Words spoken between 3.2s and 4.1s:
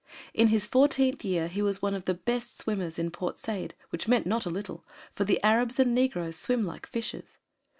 Said, which